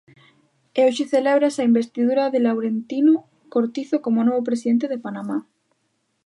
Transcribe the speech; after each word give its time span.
E 0.77 0.79
hoxe 0.85 1.05
celébrase 1.13 1.59
a 1.61 1.69
investidura 1.71 2.31
de 2.33 2.39
Laurentino 2.45 3.13
Cortizo 3.53 3.97
como 4.05 4.25
novo 4.27 4.41
presidente 4.49 4.85
de 4.91 5.01
Panamá. 5.05 5.37